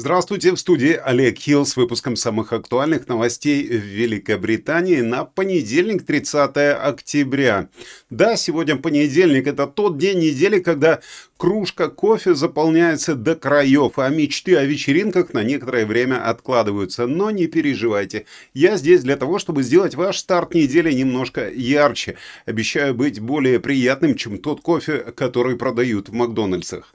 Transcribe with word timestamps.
Здравствуйте, 0.00 0.52
в 0.52 0.56
студии 0.56 0.94
Олег 0.94 1.38
Хилл 1.38 1.66
с 1.66 1.76
выпуском 1.76 2.16
самых 2.16 2.54
актуальных 2.54 3.06
новостей 3.06 3.68
в 3.68 3.84
Великобритании 3.84 5.02
на 5.02 5.26
понедельник, 5.26 6.06
30 6.06 6.56
октября. 6.82 7.68
Да, 8.08 8.36
сегодня 8.36 8.76
понедельник, 8.76 9.46
это 9.46 9.66
тот 9.66 9.98
день 9.98 10.20
недели, 10.20 10.60
когда 10.60 11.00
кружка 11.36 11.90
кофе 11.90 12.34
заполняется 12.34 13.14
до 13.14 13.36
краев, 13.36 13.98
а 13.98 14.08
мечты 14.08 14.56
о 14.56 14.64
вечеринках 14.64 15.34
на 15.34 15.44
некоторое 15.44 15.84
время 15.84 16.26
откладываются. 16.26 17.06
Но 17.06 17.30
не 17.30 17.46
переживайте, 17.46 18.24
я 18.54 18.78
здесь 18.78 19.02
для 19.02 19.18
того, 19.18 19.38
чтобы 19.38 19.62
сделать 19.62 19.96
ваш 19.96 20.16
старт 20.16 20.54
недели 20.54 20.90
немножко 20.94 21.50
ярче. 21.50 22.16
Обещаю 22.46 22.94
быть 22.94 23.20
более 23.20 23.60
приятным, 23.60 24.14
чем 24.14 24.38
тот 24.38 24.62
кофе, 24.62 25.12
который 25.14 25.56
продают 25.56 26.08
в 26.08 26.14
Макдональдсах. 26.14 26.90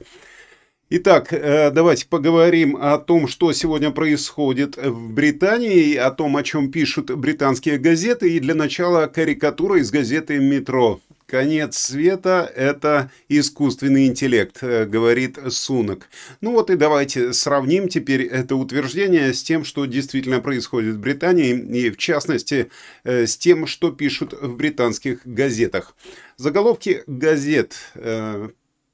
Итак, 0.88 1.32
э, 1.32 1.72
давайте 1.72 2.06
поговорим 2.06 2.76
о 2.80 2.96
том, 2.98 3.26
что 3.26 3.52
сегодня 3.52 3.90
происходит 3.90 4.76
в 4.76 5.10
Британии, 5.10 5.96
о 5.96 6.12
том, 6.12 6.36
о 6.36 6.44
чем 6.44 6.70
пишут 6.70 7.10
британские 7.10 7.78
газеты, 7.78 8.30
и 8.30 8.38
для 8.38 8.54
начала 8.54 9.08
карикатура 9.08 9.80
из 9.80 9.90
газеты 9.90 10.38
«Метро». 10.38 11.00
Конец 11.26 11.76
света– 11.76 12.48
это 12.54 13.10
искусственный 13.28 14.06
интеллект, 14.06 14.58
э, 14.60 14.84
говорит 14.84 15.40
Сунок. 15.48 16.08
Ну 16.40 16.52
вот 16.52 16.70
и 16.70 16.76
давайте 16.76 17.32
сравним 17.32 17.88
теперь 17.88 18.22
это 18.22 18.54
утверждение 18.54 19.34
с 19.34 19.42
тем, 19.42 19.64
что 19.64 19.86
действительно 19.86 20.38
происходит 20.38 20.94
в 20.94 21.00
Британии, 21.00 21.50
и 21.52 21.90
в 21.90 21.96
частности 21.96 22.70
э, 23.02 23.26
с 23.26 23.36
тем, 23.36 23.66
что 23.66 23.90
пишут 23.90 24.34
в 24.40 24.54
британских 24.54 25.22
газетах. 25.24 25.96
Заголовки 26.36 27.02
газет 27.08 27.74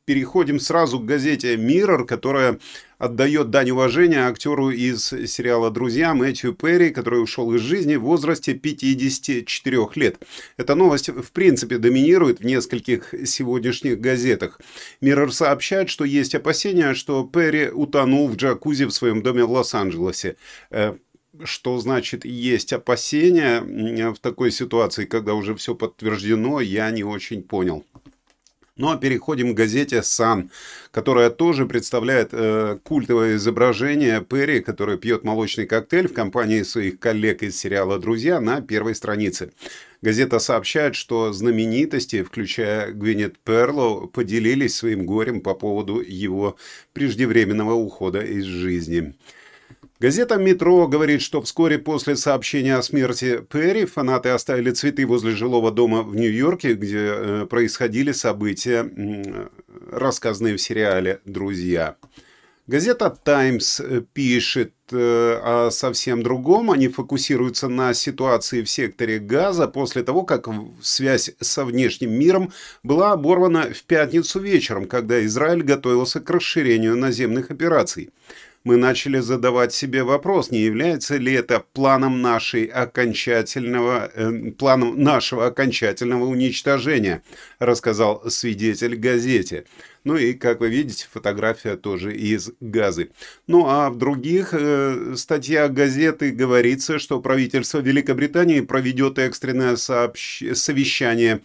переходим 0.04 0.58
сразу 0.58 0.98
к 0.98 1.04
газете 1.04 1.54
Mirror, 1.56 2.04
которая 2.04 2.58
отдает 2.98 3.50
дань 3.50 3.70
уважения 3.70 4.26
актеру 4.26 4.70
из 4.70 5.06
сериала 5.08 5.70
«Друзья» 5.70 6.14
Мэтью 6.14 6.54
Перри, 6.54 6.90
который 6.90 7.22
ушел 7.22 7.52
из 7.54 7.60
жизни 7.60 7.96
в 7.96 8.02
возрасте 8.02 8.54
54 8.54 9.78
лет. 9.96 10.18
Эта 10.56 10.74
новость, 10.74 11.08
в 11.08 11.32
принципе, 11.32 11.78
доминирует 11.78 12.40
в 12.40 12.44
нескольких 12.44 13.14
сегодняшних 13.26 14.00
газетах. 14.00 14.60
Mirror 15.00 15.30
сообщает, 15.30 15.88
что 15.88 16.04
есть 16.04 16.34
опасения, 16.34 16.94
что 16.94 17.24
Перри 17.24 17.70
утонул 17.70 18.28
в 18.28 18.36
джакузи 18.36 18.84
в 18.84 18.92
своем 18.92 19.22
доме 19.22 19.44
в 19.44 19.50
Лос-Анджелесе 19.50 20.36
э, 20.70 20.94
что 21.44 21.78
значит 21.78 22.24
есть 22.24 22.72
опасения 22.72 23.62
в 24.12 24.18
такой 24.18 24.50
ситуации, 24.50 25.06
когда 25.06 25.34
уже 25.34 25.54
все 25.54 25.74
подтверждено, 25.74 26.60
я 26.60 26.90
не 26.90 27.04
очень 27.04 27.42
понял. 27.42 27.84
Ну 28.76 28.88
а 28.88 28.96
переходим 28.96 29.52
к 29.52 29.56
газете 29.56 30.02
«Сан», 30.02 30.50
которая 30.92 31.28
тоже 31.28 31.66
представляет 31.66 32.30
э, 32.32 32.78
культовое 32.82 33.36
изображение 33.36 34.22
Перри, 34.22 34.60
который 34.60 34.96
пьет 34.96 35.24
молочный 35.24 35.66
коктейль 35.66 36.08
в 36.08 36.14
компании 36.14 36.62
своих 36.62 36.98
коллег 36.98 37.42
из 37.42 37.58
сериала 37.58 37.98
«Друзья» 37.98 38.40
на 38.40 38.62
первой 38.62 38.94
странице. 38.94 39.52
Газета 40.00 40.38
сообщает, 40.38 40.94
что 40.94 41.34
знаменитости, 41.34 42.22
включая 42.22 42.92
Гвинет 42.92 43.38
Перлоу, 43.40 44.08
поделились 44.08 44.74
своим 44.74 45.04
горем 45.04 45.42
по 45.42 45.52
поводу 45.52 46.00
его 46.00 46.56
преждевременного 46.94 47.74
ухода 47.74 48.20
из 48.20 48.44
жизни. 48.44 49.14
Газета 50.02 50.36
«Метро» 50.36 50.88
говорит, 50.88 51.22
что 51.22 51.40
вскоре 51.42 51.78
после 51.78 52.16
сообщения 52.16 52.76
о 52.76 52.82
смерти 52.82 53.40
Перри 53.48 53.84
фанаты 53.84 54.30
оставили 54.30 54.72
цветы 54.72 55.06
возле 55.06 55.30
жилого 55.30 55.70
дома 55.70 56.02
в 56.02 56.16
Нью-Йорке, 56.16 56.74
где 56.74 56.98
э, 56.98 57.46
происходили 57.48 58.10
события, 58.10 58.90
рассказанные 59.92 60.56
в 60.56 60.60
сериале 60.60 61.20
«Друзья». 61.24 61.96
Газета 62.66 63.10
«Таймс» 63.10 63.80
пишет 64.12 64.72
э, 64.92 65.40
о 65.42 65.70
совсем 65.70 66.22
другом. 66.22 66.70
Они 66.70 66.88
фокусируются 66.88 67.68
на 67.68 67.92
ситуации 67.92 68.62
в 68.62 68.70
секторе 68.70 69.18
газа 69.18 69.68
после 69.68 70.02
того, 70.02 70.22
как 70.22 70.48
связь 70.80 71.32
со 71.40 71.64
внешним 71.64 72.12
миром 72.12 72.52
была 72.82 73.12
оборвана 73.12 73.72
в 73.72 73.82
пятницу 73.82 74.40
вечером, 74.40 74.86
когда 74.86 75.24
Израиль 75.26 75.62
готовился 75.62 76.20
к 76.20 76.30
расширению 76.30 76.96
наземных 76.96 77.50
операций 77.50 78.10
мы 78.64 78.76
начали 78.76 79.18
задавать 79.18 79.72
себе 79.72 80.04
вопрос, 80.04 80.50
не 80.50 80.60
является 80.60 81.16
ли 81.16 81.32
это 81.32 81.64
планом, 81.72 82.22
нашей 82.22 82.64
окончательного, 82.64 84.10
э, 84.14 84.52
планом 84.52 85.02
нашего 85.02 85.46
окончательного 85.46 86.24
уничтожения, 86.24 87.22
рассказал 87.58 88.30
свидетель 88.30 88.96
газете. 88.96 89.64
Ну 90.04 90.16
и, 90.16 90.32
как 90.32 90.60
вы 90.60 90.68
видите, 90.68 91.06
фотография 91.12 91.76
тоже 91.76 92.14
из 92.16 92.50
газы. 92.60 93.10
Ну 93.46 93.66
а 93.68 93.90
в 93.90 93.98
других 93.98 94.50
э, 94.52 95.14
статьях 95.16 95.72
газеты 95.72 96.30
говорится, 96.30 96.98
что 96.98 97.20
правительство 97.20 97.78
Великобритании 97.78 98.60
проведет 98.60 99.18
экстренное 99.18 99.76
сообщ... 99.76 100.42
совещание 100.54 101.40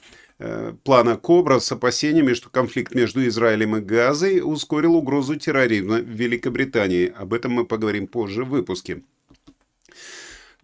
плана 0.83 1.17
Кобра 1.17 1.59
с 1.59 1.71
опасениями, 1.71 2.33
что 2.33 2.49
конфликт 2.49 2.93
между 2.93 3.25
Израилем 3.27 3.77
и 3.77 3.81
Газой 3.81 4.41
ускорил 4.43 4.95
угрозу 4.95 5.35
терроризма 5.35 5.97
в 5.97 6.07
Великобритании. 6.07 7.13
Об 7.17 7.33
этом 7.33 7.53
мы 7.53 7.65
поговорим 7.65 8.07
позже 8.07 8.43
в 8.43 8.49
выпуске. 8.49 9.01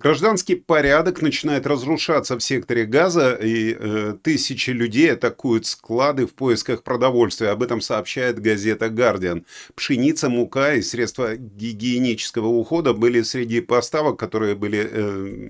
Гражданский 0.03 0.55
порядок 0.55 1.21
начинает 1.21 1.65
разрушаться 1.65 2.37
в 2.37 2.43
секторе 2.43 2.83
Газа, 2.83 3.35
и 3.41 3.73
э, 3.79 4.15
тысячи 4.21 4.71
людей 4.71 5.13
атакуют 5.13 5.65
склады 5.65 6.27
в 6.27 6.33
поисках 6.33 6.83
продовольствия. 6.83 7.51
Об 7.51 7.63
этом 7.63 7.79
сообщает 7.79 8.39
газета 8.39 8.89
«Гардиан». 8.89 9.45
Пшеница, 9.75 10.27
мука 10.27 10.73
и 10.73 10.81
средства 10.81 11.37
гигиенического 11.37 12.47
ухода 12.47 12.93
были 12.93 13.21
среди 13.21 13.61
поставок, 13.61 14.19
которые 14.19 14.55
были 14.55 14.89
э, 14.91 15.49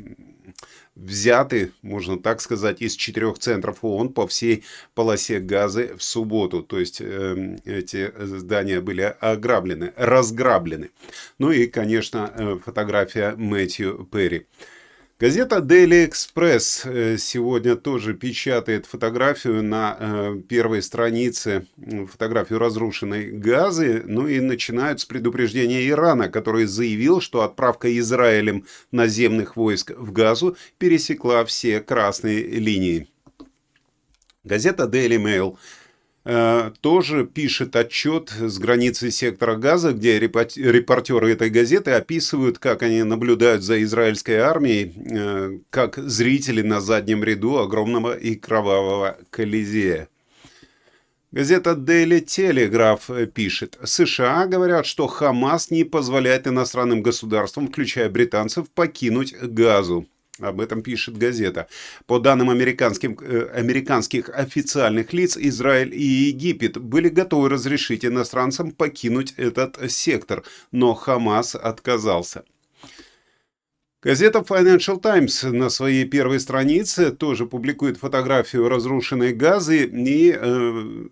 взяты, 0.95 1.71
можно 1.81 2.19
так 2.19 2.41
сказать, 2.41 2.81
из 2.81 2.95
четырех 2.95 3.39
центров 3.39 3.83
ООН 3.83 4.13
по 4.13 4.27
всей 4.27 4.63
полосе 4.93 5.39
газы 5.39 5.95
в 5.97 6.03
субботу. 6.03 6.61
То 6.61 6.79
есть 6.79 7.01
э, 7.01 7.57
эти 7.65 8.11
здания 8.17 8.81
были 8.81 9.15
ограблены, 9.19 9.93
разграблены. 9.95 10.91
Ну 11.39 11.51
и, 11.51 11.67
конечно, 11.67 12.31
э, 12.35 12.57
фотография 12.63 13.35
Мэтью 13.35 14.07
Перри. 14.11 14.45
Газета 15.23 15.59
Daily 15.59 16.05
Express 16.05 16.81
э, 16.83 17.17
сегодня 17.17 17.77
тоже 17.77 18.13
печатает 18.13 18.85
фотографию 18.85 19.63
на 19.63 19.95
э, 19.97 20.41
первой 20.49 20.81
странице, 20.81 21.65
фотографию 22.11 22.59
разрушенной 22.59 23.31
газы, 23.31 24.03
ну 24.05 24.27
и 24.27 24.41
начинают 24.41 24.99
с 24.99 25.05
предупреждения 25.05 25.87
Ирана, 25.87 26.27
который 26.27 26.65
заявил, 26.65 27.21
что 27.21 27.43
отправка 27.43 27.97
Израилем 27.97 28.65
наземных 28.91 29.55
войск 29.55 29.91
в 29.91 30.11
газу 30.11 30.57
пересекла 30.77 31.45
все 31.45 31.79
красные 31.79 32.43
линии. 32.43 33.07
Газета 34.43 34.89
Daily 34.91 35.23
Mail– 35.23 35.55
тоже 36.23 37.25
пишет 37.25 37.75
отчет 37.75 38.29
с 38.29 38.57
границы 38.57 39.11
сектора 39.11 39.57
газа, 39.57 39.91
где 39.91 40.19
репортеры 40.19 41.31
этой 41.33 41.49
газеты 41.49 41.91
описывают, 41.91 42.59
как 42.59 42.81
они 42.81 43.03
наблюдают 43.03 43.61
за 43.61 43.83
израильской 43.83 44.37
армией, 44.37 44.93
э, 44.95 45.59
как 45.69 45.97
зрители 45.97 46.61
на 46.61 46.79
заднем 46.79 47.25
ряду 47.25 47.57
огромного 47.57 48.15
и 48.17 48.35
кровавого 48.35 49.17
колизея. 49.31 50.07
Газета 51.33 51.71
Daily 51.71 52.23
Telegraph 52.23 53.25
пишет, 53.25 53.77
США 53.83 54.45
говорят, 54.45 54.85
что 54.85 55.07
Хамас 55.07 55.71
не 55.71 55.83
позволяет 55.83 56.47
иностранным 56.47 57.01
государствам, 57.01 57.67
включая 57.67 58.07
британцев, 58.09 58.69
покинуть 58.69 59.33
Газу. 59.41 60.07
Об 60.39 60.61
этом 60.61 60.81
пишет 60.81 61.17
газета. 61.17 61.67
По 62.07 62.17
данным 62.17 62.49
американским, 62.49 63.15
э, 63.21 63.49
американских 63.53 64.29
официальных 64.29 65.13
лиц, 65.13 65.37
Израиль 65.37 65.93
и 65.93 66.03
Египет 66.03 66.77
были 66.77 67.09
готовы 67.09 67.49
разрешить 67.49 68.03
иностранцам 68.03 68.71
покинуть 68.71 69.35
этот 69.37 69.91
сектор, 69.91 70.43
но 70.71 70.95
Хамас 70.95 71.53
отказался. 71.53 72.43
Газета 74.01 74.39
Financial 74.39 74.99
Times 74.99 75.43
на 75.43 75.69
своей 75.69 76.05
первой 76.05 76.39
странице 76.39 77.11
тоже 77.11 77.45
публикует 77.45 77.97
фотографию 77.97 78.67
разрушенной 78.67 79.33
газы 79.33 79.85
и 79.85 80.35
э, 80.35 81.07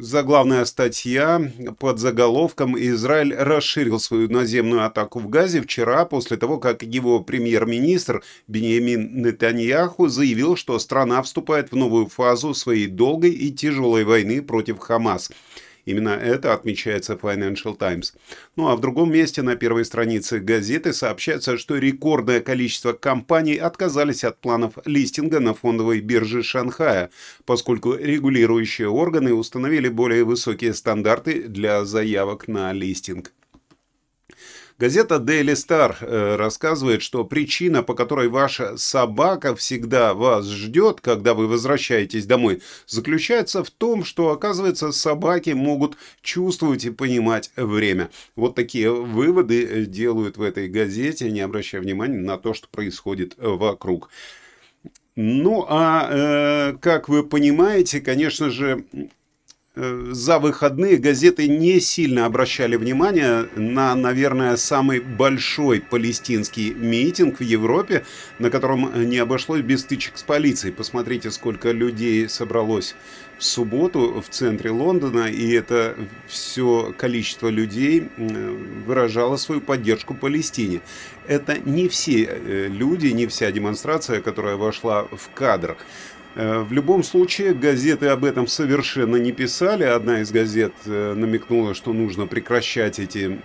Заглавная 0.00 0.64
статья 0.64 1.50
под 1.80 1.98
заголовком 1.98 2.78
«Израиль 2.78 3.34
расширил 3.34 3.98
свою 3.98 4.28
наземную 4.30 4.86
атаку 4.86 5.18
в 5.18 5.28
Газе 5.28 5.60
вчера 5.60 6.04
после 6.04 6.36
того, 6.36 6.58
как 6.58 6.84
его 6.84 7.18
премьер-министр 7.18 8.22
Беньямин 8.46 9.22
Нетаньяху 9.22 10.06
заявил, 10.06 10.54
что 10.54 10.78
страна 10.78 11.20
вступает 11.22 11.72
в 11.72 11.76
новую 11.76 12.06
фазу 12.06 12.54
своей 12.54 12.86
долгой 12.86 13.32
и 13.32 13.50
тяжелой 13.50 14.04
войны 14.04 14.40
против 14.40 14.78
Хамас». 14.78 15.32
Именно 15.88 16.10
это 16.10 16.52
отмечается 16.52 17.14
Financial 17.14 17.74
Times. 17.74 18.12
Ну 18.56 18.68
а 18.68 18.76
в 18.76 18.80
другом 18.80 19.10
месте 19.10 19.40
на 19.40 19.56
первой 19.56 19.86
странице 19.86 20.38
газеты 20.38 20.92
сообщается, 20.92 21.56
что 21.56 21.78
рекордное 21.78 22.40
количество 22.40 22.92
компаний 22.92 23.56
отказались 23.56 24.22
от 24.22 24.38
планов 24.38 24.74
листинга 24.84 25.40
на 25.40 25.54
фондовой 25.54 26.00
бирже 26.00 26.42
Шанхая, 26.42 27.08
поскольку 27.46 27.94
регулирующие 27.94 28.90
органы 28.90 29.32
установили 29.32 29.88
более 29.88 30.24
высокие 30.24 30.74
стандарты 30.74 31.44
для 31.48 31.86
заявок 31.86 32.48
на 32.48 32.70
листинг. 32.74 33.32
Газета 34.78 35.16
Daily 35.16 35.54
Star 35.54 35.96
э, 36.00 36.36
рассказывает, 36.36 37.02
что 37.02 37.24
причина, 37.24 37.82
по 37.82 37.94
которой 37.94 38.28
ваша 38.28 38.76
собака 38.76 39.56
всегда 39.56 40.14
вас 40.14 40.46
ждет, 40.46 41.00
когда 41.00 41.34
вы 41.34 41.48
возвращаетесь 41.48 42.26
домой, 42.26 42.62
заключается 42.86 43.64
в 43.64 43.70
том, 43.70 44.04
что, 44.04 44.30
оказывается, 44.30 44.92
собаки 44.92 45.50
могут 45.50 45.96
чувствовать 46.22 46.84
и 46.84 46.90
понимать 46.90 47.50
время. 47.56 48.10
Вот 48.36 48.54
такие 48.54 48.92
выводы 48.92 49.64
э, 49.64 49.84
делают 49.84 50.36
в 50.36 50.42
этой 50.42 50.68
газете, 50.68 51.28
не 51.28 51.40
обращая 51.40 51.80
внимания 51.80 52.20
на 52.20 52.38
то, 52.38 52.54
что 52.54 52.68
происходит 52.68 53.34
вокруг. 53.36 54.10
Ну, 55.16 55.66
а 55.68 56.08
э, 56.08 56.76
как 56.80 57.08
вы 57.08 57.24
понимаете, 57.24 58.00
конечно 58.00 58.48
же, 58.48 58.84
за 60.10 60.38
выходные 60.38 60.96
газеты 60.96 61.46
не 61.46 61.78
сильно 61.80 62.26
обращали 62.26 62.76
внимание 62.76 63.48
на, 63.54 63.94
наверное, 63.94 64.56
самый 64.56 65.00
большой 65.00 65.80
палестинский 65.80 66.74
митинг 66.74 67.38
в 67.38 67.42
Европе, 67.42 68.04
на 68.38 68.50
котором 68.50 69.08
не 69.08 69.18
обошлось 69.18 69.60
без 69.60 69.82
стычек 69.82 70.18
с 70.18 70.22
полицией. 70.22 70.72
Посмотрите, 70.72 71.30
сколько 71.30 71.70
людей 71.70 72.28
собралось 72.28 72.96
в 73.38 73.44
субботу 73.44 74.20
в 74.20 74.28
центре 74.28 74.70
Лондона, 74.70 75.28
и 75.28 75.52
это 75.52 75.94
все 76.26 76.92
количество 76.98 77.48
людей 77.48 78.08
выражало 78.84 79.36
свою 79.36 79.60
поддержку 79.60 80.14
Палестине. 80.14 80.80
Это 81.28 81.58
не 81.58 81.88
все 81.88 82.24
э, 82.24 82.68
люди, 82.68 83.08
не 83.08 83.26
вся 83.26 83.52
демонстрация, 83.52 84.20
которая 84.22 84.56
вошла 84.56 85.04
в 85.04 85.30
кадр. 85.34 85.76
Э, 86.34 86.60
в 86.60 86.72
любом 86.72 87.02
случае, 87.02 87.54
газеты 87.54 88.06
об 88.06 88.24
этом 88.24 88.46
совершенно 88.46 89.16
не 89.16 89.32
писали. 89.32 89.84
Одна 89.84 90.20
из 90.20 90.30
газет 90.30 90.72
э, 90.84 91.14
намекнула, 91.14 91.74
что 91.74 91.92
нужно 91.92 92.26
прекращать 92.26 92.98
эти 92.98 93.38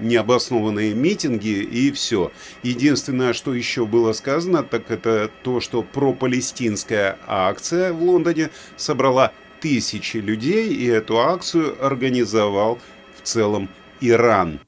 необоснованные 0.00 0.94
митинги, 0.94 1.62
и 1.62 1.90
все. 1.92 2.32
Единственное, 2.62 3.32
что 3.32 3.54
еще 3.54 3.86
было 3.86 4.12
сказано, 4.12 4.62
так 4.62 4.90
это 4.90 5.30
то, 5.42 5.60
что 5.60 5.82
пропалестинская 5.82 7.18
акция 7.26 7.92
в 7.92 8.02
Лондоне 8.02 8.50
собрала 8.76 9.32
тысячи 9.60 10.18
людей, 10.18 10.72
и 10.72 10.86
эту 10.86 11.18
акцию 11.18 11.76
организовал 11.84 12.78
в 13.16 13.22
целом 13.26 13.68
Иран. 14.00 14.60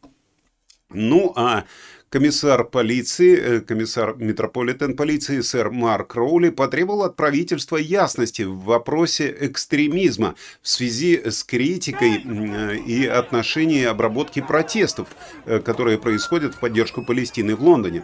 Ну 0.92 1.32
а 1.36 1.64
Комиссар 2.10 2.64
полиции, 2.64 3.36
э, 3.38 3.60
комиссар 3.60 4.16
метрополитен 4.16 4.96
полиции 4.96 5.42
сэр 5.42 5.70
Марк 5.70 6.16
Роули 6.16 6.50
потребовал 6.50 7.04
от 7.04 7.14
правительства 7.14 7.76
ясности 7.76 8.42
в 8.42 8.64
вопросе 8.64 9.32
экстремизма 9.38 10.34
в 10.60 10.68
связи 10.68 11.22
с 11.24 11.44
критикой 11.44 12.20
э, 12.24 12.76
и 12.78 13.06
отношением 13.06 13.90
обработки 13.90 14.40
протестов, 14.40 15.06
э, 15.46 15.60
которые 15.60 15.98
происходят 15.98 16.56
в 16.56 16.58
поддержку 16.58 17.04
Палестины 17.04 17.54
в 17.54 17.62
Лондоне. 17.62 18.02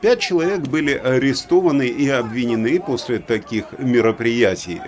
Пять 0.00 0.20
человек 0.20 0.60
были 0.60 0.92
арестованы 0.92 1.88
и 1.88 2.08
обвинены 2.08 2.78
после 2.78 3.18
таких 3.18 3.76
мероприятий, 3.76 4.80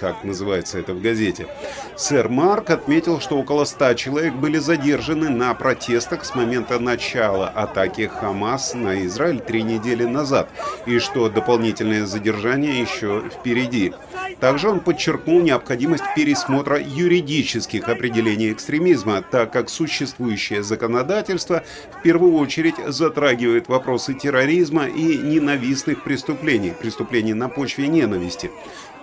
как 0.00 0.24
называется 0.24 0.78
это 0.78 0.94
в 0.94 1.02
газете. 1.02 1.48
Сэр 1.96 2.30
Марк 2.30 2.70
отметил, 2.70 3.20
что 3.20 3.36
около 3.36 3.66
ста 3.66 3.94
человек 3.94 4.32
были 4.32 4.56
задержаны 4.56 5.28
на 5.28 5.52
протестах 5.52 6.24
с 6.24 6.34
момента 6.34 6.78
начала 6.78 7.48
атаки 7.48 8.05
Хамас 8.08 8.74
на 8.74 9.04
Израиль 9.06 9.40
три 9.40 9.62
недели 9.62 10.04
назад, 10.04 10.48
и 10.86 10.98
что 10.98 11.28
дополнительное 11.28 12.06
задержание 12.06 12.80
еще 12.80 13.22
впереди. 13.32 13.92
Также 14.40 14.68
он 14.68 14.80
подчеркнул 14.80 15.40
необходимость 15.40 16.04
пересмотра 16.14 16.78
юридических 16.80 17.88
определений 17.88 18.52
экстремизма, 18.52 19.22
так 19.22 19.52
как 19.52 19.70
существующее 19.70 20.62
законодательство 20.62 21.62
в 21.98 22.02
первую 22.02 22.34
очередь 22.34 22.76
затрагивает 22.86 23.68
вопросы 23.68 24.14
терроризма 24.14 24.86
и 24.86 25.16
ненавистных 25.16 26.02
преступлений, 26.02 26.72
преступлений 26.78 27.34
на 27.34 27.48
почве 27.48 27.88
ненависти. 27.88 28.50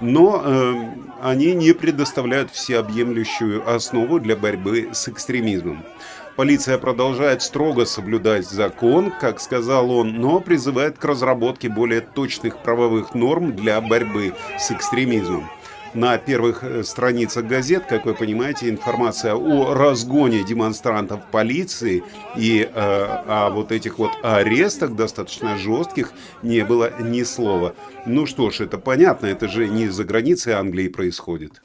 Но 0.01 0.41
э, 0.43 0.73
они 1.21 1.53
не 1.53 1.73
предоставляют 1.73 2.51
всеобъемлющую 2.51 3.67
основу 3.67 4.19
для 4.19 4.35
борьбы 4.35 4.89
с 4.91 5.07
экстремизмом. 5.07 5.83
Полиция 6.35 6.79
продолжает 6.79 7.43
строго 7.43 7.85
соблюдать 7.85 8.47
закон, 8.47 9.11
как 9.11 9.39
сказал 9.39 9.91
он, 9.91 10.13
но 10.19 10.39
призывает 10.39 10.97
к 10.97 11.05
разработке 11.05 11.69
более 11.69 12.01
точных 12.01 12.57
правовых 12.63 13.13
норм 13.13 13.55
для 13.55 13.79
борьбы 13.79 14.33
с 14.57 14.71
экстремизмом. 14.71 15.47
На 15.93 16.17
первых 16.17 16.63
э, 16.63 16.83
страницах 16.83 17.45
газет, 17.45 17.83
как 17.87 18.07
вы 18.07 18.15
понимаете, 18.15 18.67
информация 18.67 19.35
о 19.35 19.75
разгоне 19.75 20.43
демонстрантов 20.43 21.19
полиции 21.29 22.03
и 22.35 22.61
э, 22.61 22.69
о 22.73 23.51
вот 23.51 23.71
этих 23.71 23.99
вот 23.99 24.11
арестах 24.23 24.95
достаточно 24.95 25.55
жестких 25.55 26.13
не 26.41 26.65
было 26.65 26.99
ни 26.99 27.21
слова. 27.21 27.75
Ну 28.07 28.25
что 28.25 28.49
ж, 28.49 28.61
это 28.61 28.79
понятно, 28.79 29.27
это 29.27 29.47
же 29.47 29.67
не 29.67 29.87
за 29.87 30.03
границей 30.03 30.53
Англии 30.53 30.87
происходит. 30.87 31.61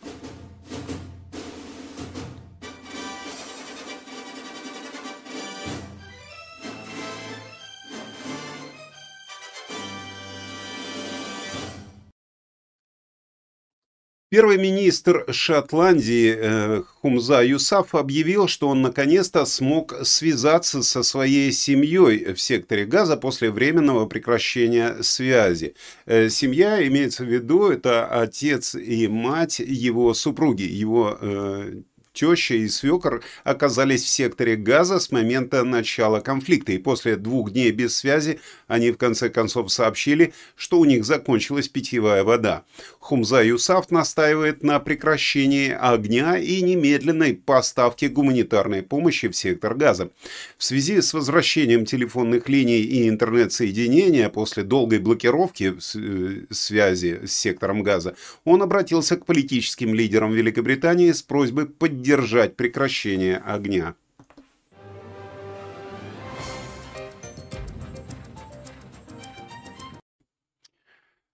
Первый 14.30 14.58
министр 14.58 15.25
Шотландии 15.32 16.34
э, 16.36 16.82
Хумза 17.00 17.42
Юсаф 17.42 17.94
объявил, 17.94 18.46
что 18.46 18.69
он 18.69 18.82
наконец-то 18.82 19.46
смог 19.46 19.94
связаться 20.02 20.82
со 20.82 21.02
своей 21.02 21.50
семьей 21.50 22.34
в 22.34 22.38
секторе 22.38 22.84
газа 22.84 23.16
после 23.16 23.50
временного 23.50 24.04
прекращения 24.04 25.02
связи. 25.02 25.75
Э, 26.04 26.28
семья, 26.28 26.86
имеется 26.86 27.25
в 27.25 27.28
виду, 27.28 27.70
это 27.70 28.06
отец 28.06 28.75
и 28.75 29.08
мать 29.08 29.60
его 29.60 30.12
супруги, 30.12 30.64
его 30.64 31.16
э, 31.19 31.80
теща 32.18 32.54
и 32.54 32.68
свекор 32.68 33.22
оказались 33.44 34.02
в 34.02 34.08
секторе 34.08 34.56
газа 34.56 34.98
с 34.98 35.12
момента 35.12 35.62
начала 35.62 36.20
конфликта, 36.20 36.72
и 36.72 36.78
после 36.78 37.16
двух 37.16 37.52
дней 37.52 37.70
без 37.70 37.96
связи 37.96 38.40
они 38.66 38.90
в 38.90 38.96
конце 38.96 39.30
концов 39.30 39.72
сообщили, 39.72 40.34
что 40.56 40.80
у 40.80 40.84
них 40.84 41.04
закончилась 41.04 41.68
питьевая 41.68 42.25
вода. 42.25 42.64
Хумза 42.98 43.42
Юсаф 43.42 43.90
настаивает 43.90 44.62
на 44.62 44.80
прекращении 44.80 45.70
огня 45.70 46.37
и 46.37 46.60
немедленной 46.60 47.34
поставке 47.34 48.08
гуманитарной 48.08 48.82
помощи 48.82 49.28
в 49.28 49.37
сектор 49.37 49.75
газа. 49.75 50.10
В 50.56 50.64
связи 50.64 51.00
с 51.00 51.14
возвращением 51.14 51.84
телефонных 51.84 52.48
линий 52.48 52.80
и 52.80 53.08
интернет-соединения 53.08 54.28
после 54.28 54.64
долгой 54.64 54.98
блокировки 54.98 55.75
э, 55.76 56.44
связи 56.50 57.20
с 57.25 57.32
сектором 57.32 57.82
газа, 57.82 58.16
он 58.44 58.62
обратился 58.62 59.16
к 59.16 59.25
политическим 59.25 59.94
лидерам 59.94 60.32
Великобритании 60.32 61.12
с 61.12 61.22
просьбой 61.22 61.66
поддержать 61.66 62.07
поддержать 62.08 62.56
прекращение 62.56 63.36
огня. 63.36 63.94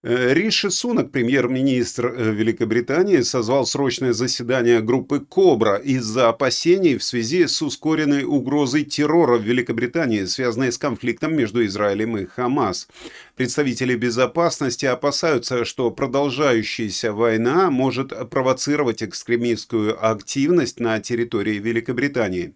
Риши 0.07 0.71
Сунак, 0.71 1.13
премьер-министр 1.13 2.07
э, 2.15 2.31
Великобритании, 2.31 3.23
созвал 3.23 3.65
срочное 3.65 4.13
заседание 4.13 4.83
группы 4.83 5.21
«Кобра» 5.21 5.77
из-за 5.77 6.29
опасений 6.29 6.99
в 6.99 7.03
связи 7.03 7.47
с 7.47 7.63
ускоренной 7.63 8.25
угрозой 8.25 8.85
террора 8.85 9.39
в 9.39 9.45
Великобритании, 9.45 10.27
связанной 10.27 10.73
с 10.73 10.77
конфликтом 10.77 11.35
между 11.35 11.65
Израилем 11.65 12.19
и 12.19 12.27
Хамас. 12.27 12.87
Представители 13.35 13.95
безопасности 13.95 14.85
опасаются, 14.85 15.65
что 15.65 15.91
продолжающаяся 15.91 17.15
война 17.15 17.71
может 17.71 18.13
провоцировать 18.29 19.03
экстремистскую 19.03 19.97
активность 20.07 20.81
на 20.81 21.01
территории 21.01 21.59
Великобритании. 21.59 22.53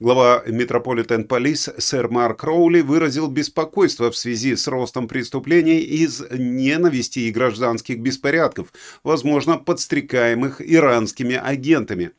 Глава 0.00 0.42
Metropolitan 0.46 1.26
Police 1.26 1.80
сэр 1.80 2.08
Марк 2.08 2.44
Роули 2.44 2.80
выразил 2.80 3.28
беспокойство 3.28 4.10
в 4.10 4.16
связи 4.16 4.56
с 4.56 4.68
ростом 4.68 5.08
преступлений 5.08 5.80
из 5.80 6.22
ненависти 6.30 7.20
и 7.20 7.30
гражданских 7.30 7.98
беспорядков, 7.98 8.72
возможно, 9.02 9.58
подстрекаемых 9.58 10.60
иранскими 10.60 11.36
агентами. 11.36 12.12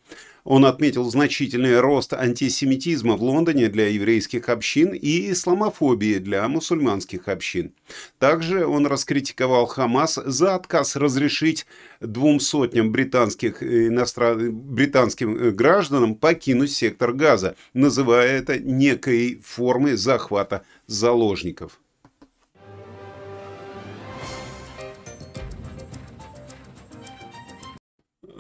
Он 0.50 0.66
отметил 0.66 1.04
значительный 1.04 1.80
рост 1.80 2.12
антисемитизма 2.12 3.16
в 3.18 3.22
Лондоне 3.22 3.70
для 3.70 3.88
еврейских 3.88 4.50
общин 4.50 4.94
и 4.96 5.30
исламофобии 5.32 6.18
для 6.18 6.48
мусульманских 6.48 7.28
общин. 7.28 7.72
Также 8.18 8.66
он 8.66 8.88
раскритиковал 8.88 9.68
Хамас 9.68 10.16
за 10.16 10.56
отказ 10.56 10.96
разрешить 10.96 11.68
двум 12.00 12.40
сотням 12.40 12.92
британских 12.92 13.62
иностран... 13.62 14.52
британским 14.52 15.38
э, 15.38 15.52
гражданам 15.52 16.16
покинуть 16.16 16.72
сектор 16.72 17.14
газа, 17.14 17.56
называя 17.76 18.40
это 18.40 18.58
некой 18.58 19.40
формой 19.46 19.98
захвата 19.98 20.64
заложников. 20.88 21.80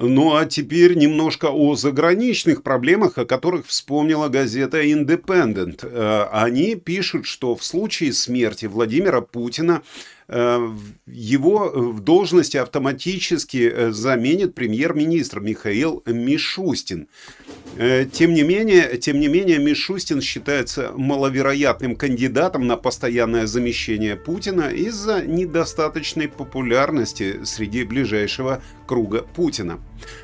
Ну 0.01 0.33
а 0.33 0.45
теперь 0.45 0.95
немножко 0.95 1.47
о 1.47 1.75
заграничных 1.75 2.63
проблемах, 2.63 3.17
о 3.17 3.25
которых 3.25 3.67
вспомнила 3.67 4.29
газета 4.29 4.81
Independent. 4.81 5.79
Э, 5.83 6.29
они 6.31 6.75
пишут, 6.75 7.25
что 7.25 7.53
в 7.57 7.65
случае 7.65 8.13
смерти 8.13 8.65
Владимира 8.65 9.19
Путина 9.19 9.81
э, 10.29 10.69
его 11.05 11.69
в 11.75 11.99
должности 11.99 12.55
автоматически 12.55 13.69
э, 13.69 13.91
заменит 13.91 14.55
премьер-министр 14.55 15.41
Михаил 15.41 16.01
Мишустин. 16.05 17.07
Тем 17.77 18.33
не 18.33 18.41
менее, 18.41 18.97
тем 18.97 19.19
не 19.19 19.27
менее, 19.27 19.59
Мишустин 19.59 20.21
считается 20.21 20.91
маловероятным 20.95 21.95
кандидатом 21.95 22.67
на 22.67 22.77
постоянное 22.77 23.45
замещение 23.47 24.15
Путина 24.15 24.69
из-за 24.69 25.21
недостаточной 25.21 26.27
популярности 26.27 27.41
среди 27.43 27.83
ближайшего 27.83 28.61
круга 28.89 29.21
Путина. 29.35 29.79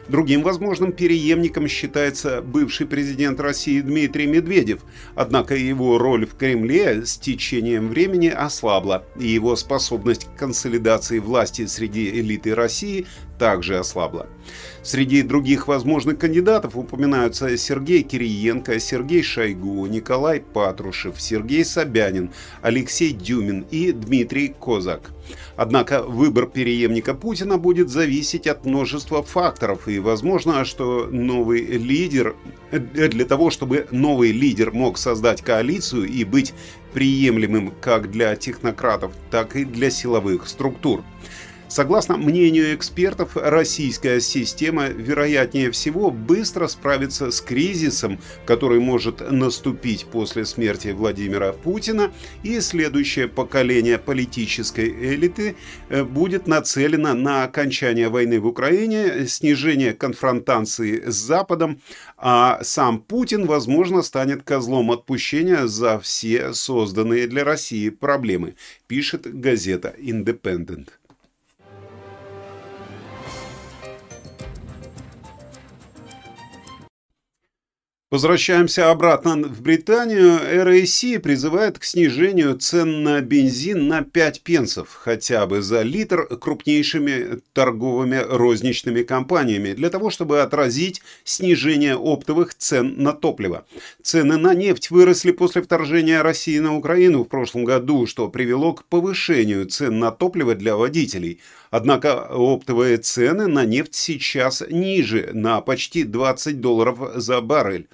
Другим 0.07 0.41
возможным 0.41 0.91
переемником 0.91 1.67
считается 1.67 2.41
бывший 2.41 2.87
президент 2.87 3.39
России 3.39 3.79
Дмитрий 3.79 4.25
Медведев, 4.25 4.81
однако 5.13 5.55
его 5.55 5.99
роль 5.99 6.25
в 6.25 6.33
Кремле 6.35 7.05
с 7.05 7.15
течением 7.15 7.89
времени 7.89 8.29
ослабла, 8.29 9.05
и 9.19 9.27
его 9.27 9.55
способность 9.55 10.25
к 10.25 10.39
консолидации 10.39 11.19
власти 11.19 11.67
среди 11.67 12.09
элиты 12.09 12.55
России 12.55 13.05
также 13.37 13.77
ослабла. 13.77 14.27
Среди 14.83 15.23
других 15.23 15.67
возможных 15.67 16.19
кандидатов 16.19 16.77
упоминаются 16.77 17.57
Сергей 17.57 18.03
Кириенко, 18.03 18.79
Сергей 18.79 19.23
Шойгу, 19.23 19.85
Николай 19.87 20.41
Патрушев, 20.41 21.19
Сергей 21.19 21.65
Собянин, 21.65 22.31
Алексей 22.61 23.11
Дюмин 23.11 23.65
и 23.71 23.91
Дмитрий 23.91 24.49
Козак. 24.59 25.11
Однако 25.55 26.03
выбор 26.03 26.45
переемника 26.45 27.15
Путина 27.15 27.57
будет 27.57 27.89
зависеть 27.89 28.45
от 28.45 28.65
множества 28.65 29.23
факторов, 29.23 29.87
и 29.87 29.97
возможно, 29.99 30.65
что 30.65 31.07
новый 31.11 31.61
лидер, 31.61 32.35
э, 32.71 32.79
для 32.79 33.25
того, 33.25 33.49
чтобы 33.49 33.87
новый 33.89 34.31
лидер 34.31 34.71
мог 34.71 34.97
создать 34.97 35.41
коалицию 35.41 36.05
и 36.05 36.23
быть 36.23 36.53
приемлемым 36.93 37.73
как 37.81 38.11
для 38.11 38.35
технократов, 38.35 39.13
так 39.31 39.55
и 39.55 39.65
для 39.65 39.89
силовых 39.89 40.47
структур. 40.47 41.03
Согласно 41.75 42.15
мнению 42.15 42.73
экспертов, 42.73 43.31
российская 43.35 44.21
система, 44.21 44.87
вероятнее 44.87 45.71
всего, 45.71 46.09
быстро 46.09 46.67
справится 46.67 47.31
с 47.31 47.41
кризисом, 47.41 48.17
который 48.45 48.79
может 48.79 49.29
наступить 49.29 50.05
после 50.05 50.45
смерти 50.45 50.93
Владимира 50.95 51.51
Путина, 51.51 52.13
и 52.43 52.61
следующее 52.61 53.27
поколение 53.27 53.97
политической 53.97 54.87
элиты 54.87 55.57
э, 55.89 56.05
будет 56.05 56.47
нацелено 56.47 57.13
на 57.13 57.43
окончание 57.43 58.07
войны 58.07 58.39
в 58.39 58.47
Украине, 58.47 59.27
снижение 59.27 59.91
конфронтации 59.91 61.03
с 61.05 61.15
Западом, 61.15 61.81
а 62.15 62.63
сам 62.63 63.01
Путин, 63.01 63.47
возможно, 63.47 64.01
станет 64.01 64.43
козлом 64.43 64.91
отпущения 64.93 65.67
за 65.67 65.99
все 65.99 66.53
созданные 66.53 67.27
для 67.27 67.43
России 67.43 67.89
проблемы, 67.89 68.55
пишет 68.87 69.23
газета 69.41 69.93
«Индепендент». 69.97 70.97
Возвращаемся 78.11 78.91
обратно 78.91 79.35
в 79.35 79.63
Британию. 79.63 80.37
RAC 80.39 81.17
призывает 81.17 81.79
к 81.79 81.83
снижению 81.83 82.55
цен 82.55 83.01
на 83.01 83.19
бензин 83.19 83.87
на 83.87 84.03
5 84.03 84.41
пенсов 84.41 84.89
хотя 84.93 85.47
бы 85.47 85.63
за 85.63 85.81
литр 85.81 86.27
крупнейшими 86.37 87.39
торговыми 87.53 88.17
розничными 88.17 89.01
компаниями 89.01 89.73
для 89.73 89.89
того, 89.89 90.11
чтобы 90.11 90.41
отразить 90.41 91.01
снижение 91.23 91.95
оптовых 91.95 92.53
цен 92.53 92.93
на 92.97 93.11
топливо. 93.11 93.65
Цены 94.03 94.37
на 94.37 94.53
нефть 94.53 94.91
выросли 94.91 95.31
после 95.31 95.63
вторжения 95.63 96.21
России 96.21 96.59
на 96.59 96.77
Украину 96.77 97.23
в 97.23 97.27
прошлом 97.27 97.65
году, 97.65 98.05
что 98.05 98.27
привело 98.27 98.73
к 98.73 98.83
повышению 98.85 99.65
цен 99.65 99.97
на 99.97 100.11
топливо 100.11 100.53
для 100.53 100.75
водителей– 100.75 101.39
Однако 101.75 102.27
оптовые 102.29 102.95
цены 102.95 103.47
на 103.47 103.65
нефть 103.65 103.95
сейчас 103.95 104.63
ниже, 104.69 105.31
на 105.33 105.59
почти 105.59 106.05
20 106.05 106.61
долларов 106.61 107.11
за 107.15 107.41
баррель. 107.41 107.89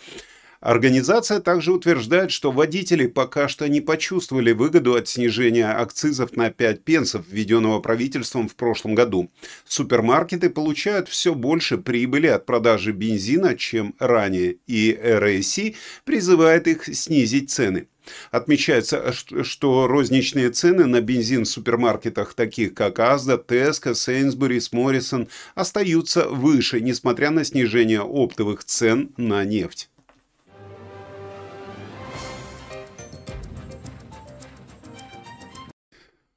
Организация 0.62 1.40
также 1.40 1.74
утверждает, 1.74 2.30
что 2.30 2.52
водители 2.52 3.08
пока 3.08 3.48
что 3.48 3.68
не 3.68 3.82
почувствовали 3.82 4.52
выгоду 4.52 4.94
от 4.94 5.08
снижения 5.08 5.72
акцизов 5.72 6.38
на 6.38 6.52
5 6.52 6.84
пенсов, 6.84 7.26
введенного 7.28 7.80
правительством 7.80 8.48
в 8.48 8.56
прошлом 8.56 8.94
году. 8.94 9.32
Супермаркеты 9.68 10.52
получают 10.52 11.10
все 11.10 11.34
больше 11.34 11.80
прибыли 11.80 12.28
от 12.28 12.46
продажи 12.46 12.92
бензина, 12.92 13.56
чем 13.58 13.96
ранее, 13.98 14.58
и 14.68 14.92
RAC 14.94 15.76
призывает 16.06 16.68
их 16.68 16.86
снизить 16.96 17.50
цены. 17.50 17.88
Отмечается, 18.32 19.14
что 19.14 19.88
розничные 19.88 20.50
цены 20.50 20.86
на 20.86 21.02
бензин 21.02 21.46
в 21.46 21.50
супермаркетах, 21.50 22.34
таких 22.34 22.74
как 22.74 23.00
Азда, 23.00 23.36
Tesco, 23.36 23.94
Сейнсбурис, 23.94 24.72
Моррисон, 24.72 25.28
остаются 25.56 26.28
выше, 26.28 26.82
несмотря 26.82 27.30
на 27.32 27.44
снижение 27.44 28.02
оптовых 28.02 28.64
цен 28.64 29.12
на 29.18 29.44
нефть. 29.44 29.91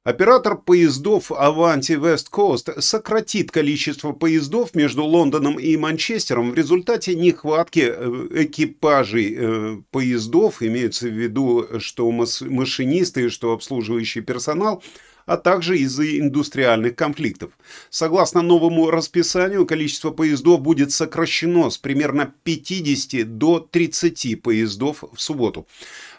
Оператор 0.05 0.55
поездов 0.55 1.31
Avanti 1.31 1.99
West 1.99 2.27
Coast 2.31 2.79
сократит 2.79 3.49
количество 3.49 4.11
поездов 4.11 4.75
между 4.75 5.03
Лондоном 5.03 5.57
и 5.57 5.75
Манчестером. 5.77 6.51
В 6.51 6.53
результате 6.53 7.15
нехватки 7.15 7.91
э, 7.91 8.27
экипажей 8.43 9.35
э, 9.35 9.77
поездов, 9.89 10.61
имеется 10.61 11.07
в 11.07 11.11
виду, 11.11 11.65
что 11.79 12.11
машинисты, 12.11 13.31
что 13.31 13.51
обслуживающий 13.53 14.21
персонал– 14.21 14.83
а 15.25 15.37
также 15.37 15.77
из-за 15.79 16.19
индустриальных 16.19 16.95
конфликтов. 16.95 17.51
Согласно 17.89 18.41
новому 18.41 18.91
расписанию, 18.91 19.65
количество 19.65 20.11
поездов 20.11 20.61
будет 20.61 20.91
сокращено 20.91 21.69
с 21.69 21.77
примерно 21.77 22.33
50 22.43 23.37
до 23.37 23.59
30 23.59 24.41
поездов 24.41 25.03
в 25.13 25.19
субботу. 25.21 25.67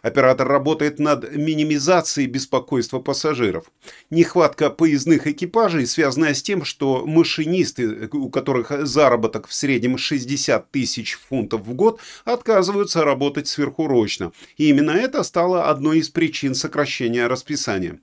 Оператор 0.03 0.47
работает 0.47 0.99
над 0.99 1.35
минимизацией 1.35 2.29
беспокойства 2.29 3.01
пассажиров. 3.01 3.65
Нехватка 4.11 4.71
поездных 4.71 5.27
экипажей 5.27 5.87
связана 5.87 6.35
с 6.35 6.43
тем, 6.43 6.65
что 6.65 7.05
машинисты, 7.07 8.09
у 8.13 8.31
которых 8.31 8.87
заработок 8.87 9.49
в 9.49 9.55
среднем 9.55 9.99
60 9.99 10.71
тысяч 10.71 11.19
фунтов 11.29 11.63
в 11.63 11.75
год, 11.75 12.01
отказываются 12.25 13.05
работать 13.05 13.49
сверхурочно. 13.49 14.33
И 14.57 14.69
именно 14.69 14.93
это 14.93 15.23
стало 15.23 15.71
одной 15.71 15.99
из 15.99 16.09
причин 16.09 16.55
сокращения 16.55 17.27
расписания. 17.27 17.99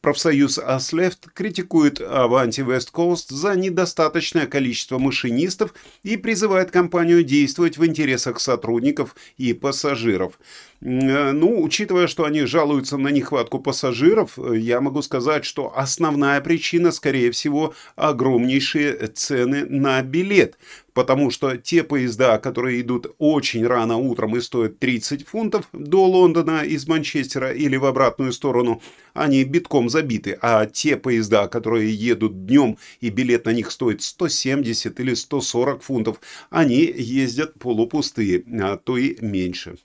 Профсоюз 0.00 0.45
Аслефт 0.58 1.28
критикует 1.32 2.00
Avanti 2.00 2.64
West 2.64 2.92
Coast 2.92 3.34
за 3.34 3.54
недостаточное 3.56 4.46
количество 4.46 4.98
машинистов 4.98 5.74
и 6.02 6.16
призывает 6.16 6.70
компанию 6.70 7.22
действовать 7.22 7.78
в 7.78 7.84
интересах 7.84 8.40
сотрудников 8.40 9.14
и 9.36 9.52
пассажиров. 9.52 10.38
Э, 10.80 11.32
ну, 11.32 11.62
учитывая, 11.62 12.06
что 12.06 12.24
они 12.24 12.42
жалуются 12.42 12.96
на 12.98 13.08
нехватку 13.08 13.58
пассажиров, 13.58 14.38
э, 14.38 14.58
я 14.58 14.80
могу 14.80 15.02
сказать, 15.02 15.44
что 15.44 15.72
основная 15.76 16.40
причина, 16.40 16.92
скорее 16.92 17.30
всего, 17.30 17.74
огромнейшие 17.96 19.06
цены 19.08 19.64
на 19.66 20.02
билет. 20.02 20.58
Потому 20.92 21.30
что 21.30 21.56
те 21.56 21.82
поезда, 21.82 22.38
которые 22.38 22.80
идут 22.80 23.14
очень 23.18 23.66
рано 23.66 23.96
утром 23.98 24.36
и 24.36 24.40
стоят 24.40 24.78
30 24.78 25.26
фунтов 25.26 25.68
до 25.72 26.06
Лондона 26.06 26.62
из 26.62 26.86
Манчестера 26.86 27.52
или 27.52 27.76
в 27.76 27.84
обратную 27.84 28.32
сторону, 28.32 28.80
они 29.12 29.44
битком 29.44 29.88
забиты. 29.88 30.38
А 30.40 30.66
те 30.66 30.96
поезда, 30.96 31.48
которые 31.48 31.94
едут 31.94 32.46
днем 32.46 32.78
и 33.00 33.10
билет 33.10 33.44
на 33.46 33.50
них 33.50 33.70
стоит 33.70 34.02
170 34.02 34.98
или 35.00 35.14
140 35.14 35.82
фунтов, 35.82 36.20
они 36.50 36.80
ездят 36.80 37.58
полупустые, 37.58 38.42
а 38.60 38.76
то 38.76 38.96
и 38.96 39.16
меньше. 39.20 39.76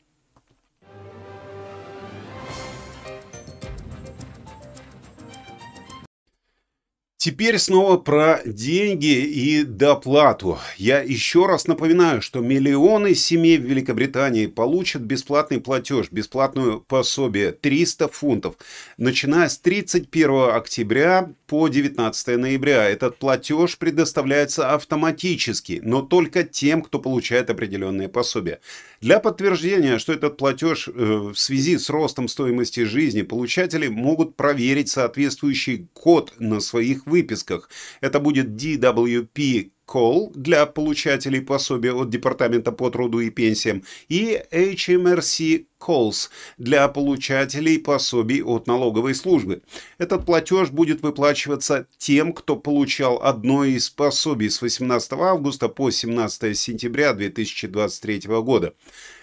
Теперь 7.24 7.60
снова 7.60 7.98
про 7.98 8.42
деньги 8.46 9.06
и 9.06 9.64
доплату. 9.64 10.58
Я 10.78 11.02
еще 11.02 11.46
раз 11.46 11.68
напоминаю, 11.68 12.20
что 12.20 12.40
миллионы 12.40 13.14
семей 13.14 13.60
в 13.60 13.62
Великобритании 13.62 14.48
получат 14.48 15.04
бесплатный 15.04 15.62
платеж, 15.62 16.08
бесплатную 16.10 16.80
пособие 16.80 17.52
300 17.52 18.08
фунтов, 18.08 18.56
начиная 18.98 19.50
с 19.50 19.60
31 19.60 20.50
октября 20.56 21.32
по 21.46 21.68
19 21.68 22.38
ноября. 22.40 22.90
Этот 22.90 23.18
платеж 23.18 23.78
предоставляется 23.78 24.74
автоматически, 24.74 25.80
но 25.84 26.02
только 26.02 26.44
тем, 26.44 26.82
кто 26.82 26.98
получает 26.98 27.52
определенные 27.52 28.10
пособия. 28.10 28.62
Для 29.00 29.20
подтверждения, 29.20 30.00
что 30.00 30.14
этот 30.14 30.38
платеж 30.38 30.88
э, 30.88 30.92
в 30.92 31.36
связи 31.36 31.78
с 31.78 31.90
ростом 31.90 32.28
стоимости 32.28 32.84
жизни, 32.84 33.22
получатели 33.22 33.90
могут 33.90 34.36
проверить 34.36 34.90
соответствующий 34.90 35.88
код 35.94 36.34
на 36.40 36.60
своих 36.62 37.06
выписках. 37.12 37.70
Это 38.02 38.20
будет 38.20 38.48
DWP 38.48 39.72
Call 39.88 40.32
для 40.34 40.66
получателей 40.66 41.42
пособия 41.42 41.94
от 41.94 42.10
Департамента 42.10 42.72
по 42.72 42.90
труду 42.90 43.20
и 43.20 43.30
пенсиям 43.30 43.84
и 44.10 44.42
HMRC 44.52 45.66
Calls 45.86 46.30
для 46.58 46.88
получателей 46.88 47.80
пособий 47.80 48.42
от 48.44 48.68
налоговой 48.68 49.16
службы. 49.16 49.62
Этот 49.98 50.26
платеж 50.26 50.70
будет 50.70 51.02
выплачиваться 51.02 51.88
тем, 51.98 52.34
кто 52.34 52.56
получал 52.56 53.22
одно 53.24 53.66
из 53.66 53.90
пособий 53.90 54.50
с 54.50 54.62
18 54.62 55.14
августа 55.14 55.68
по 55.68 55.90
17 55.90 56.58
сентября 56.58 57.14
2023 57.14 58.22
года. 58.42 58.74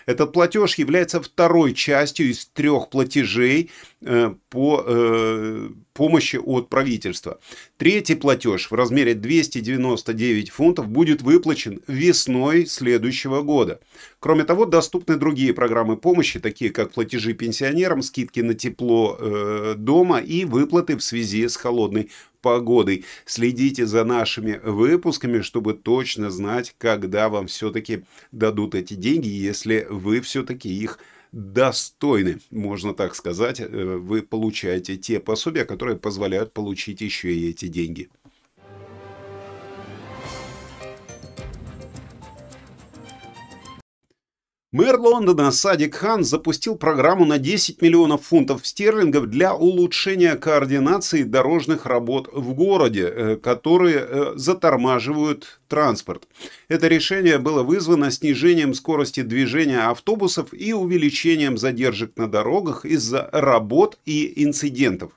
Этот 0.09 0.33
платеж 0.33 0.77
является 0.77 1.21
второй 1.21 1.75
частью 1.75 2.31
из 2.31 2.47
трех 2.47 2.88
платежей 2.88 3.71
э, 4.00 4.35
по 4.49 4.83
э, 4.87 5.69
помощи 5.93 6.37
от 6.37 6.71
правительства. 6.71 7.41
Третий 7.77 8.15
платеж 8.15 8.71
в 8.71 8.75
размере 8.75 9.12
299 9.12 10.49
фунтов 10.49 10.88
будет 10.88 11.21
выплачен 11.21 11.83
весной 11.87 12.65
следующего 12.65 13.43
года. 13.43 13.81
Кроме 14.20 14.44
того, 14.44 14.64
доступны 14.64 15.16
другие 15.16 15.54
программы 15.54 15.96
помощи, 15.96 16.40
такие 16.40 16.70
как 16.70 16.90
платежи 16.92 17.34
пенсионерам, 17.34 18.02
скидки 18.02 18.40
на 18.40 18.54
тепло 18.54 19.16
э, 19.18 19.75
дома 19.76 20.18
и 20.18 20.44
выплаты 20.44 20.96
в 20.96 21.04
связи 21.04 21.46
с 21.46 21.56
холодной 21.56 22.10
погодой. 22.42 23.04
Следите 23.26 23.87
за 23.87 24.02
нашими 24.02 24.60
выпусками, 24.64 25.40
чтобы 25.40 25.75
точно 25.75 26.30
знать, 26.30 26.75
когда 26.78 27.28
вам 27.28 27.46
все-таки 27.46 28.04
дадут 28.32 28.75
эти 28.75 28.94
деньги, 28.94 29.28
если 29.28 29.87
вы 29.88 30.20
все-таки 30.20 30.68
их 30.68 30.98
достойны, 31.30 32.38
можно 32.50 32.94
так 32.94 33.14
сказать, 33.14 33.60
э, 33.60 33.66
вы 33.66 34.22
получаете 34.22 34.96
те 34.96 35.20
пособия, 35.20 35.64
которые 35.64 35.96
позволяют 35.96 36.52
получить 36.52 37.00
еще 37.02 37.32
и 37.32 37.50
эти 37.50 37.68
деньги. 37.68 38.08
Мэр 44.70 44.98
Лондона 44.98 45.50
Садик 45.50 45.94
Хан 45.94 46.25
запустил 46.25 46.76
программу 46.76 47.25
на 47.25 47.38
10 47.38 47.80
миллионов 47.80 48.26
фунтов 48.26 48.66
стерлингов 48.66 49.25
для 49.30 49.54
улучшения 49.54 50.34
координации 50.34 51.22
дорожных 51.22 51.87
работ 51.87 52.28
в 52.30 52.52
городе, 52.52 53.06
э, 53.06 53.37
которые 53.37 53.96
э, 53.96 54.32
затормаживают 54.37 55.60
транспорт. 55.68 56.28
Это 56.68 56.87
решение 56.87 57.38
было 57.38 57.62
вызвано 57.62 58.10
снижением 58.10 58.75
скорости 58.75 59.22
движения 59.22 59.88
автобусов 59.88 60.52
и 60.52 60.75
увеличением 60.75 61.56
задержек 61.56 62.18
на 62.18 62.28
дорогах 62.28 62.84
из-за 62.84 63.26
работ 63.32 63.96
и 64.04 64.44
инцидентов. 64.44 65.12